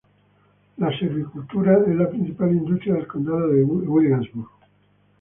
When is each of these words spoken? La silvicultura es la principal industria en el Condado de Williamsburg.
La 0.77 0.89
silvicultura 0.97 1.77
es 1.85 1.95
la 1.95 2.09
principal 2.09 2.51
industria 2.53 2.95
en 2.95 3.01
el 3.01 3.07
Condado 3.07 3.49
de 3.49 3.61
Williamsburg. 3.63 4.49